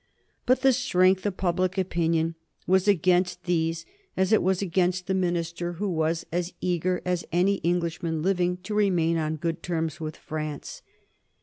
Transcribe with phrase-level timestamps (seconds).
[0.47, 2.33] But the strength of public opinion
[2.65, 3.85] was against these,
[4.17, 8.73] as it was against the minister who was as eager as any Englishman living to
[8.73, 10.81] remain on good terms with France.